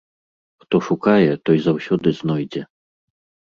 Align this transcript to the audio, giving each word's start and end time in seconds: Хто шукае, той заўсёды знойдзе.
Хто 0.63 0.75
шукае, 0.87 1.29
той 1.51 1.57
заўсёды 1.67 2.17
знойдзе. 2.23 2.67